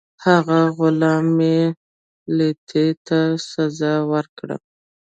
[0.25, 1.59] هغه غلام علي
[2.37, 3.19] لیتي ته
[3.51, 4.55] سزا ورکړه.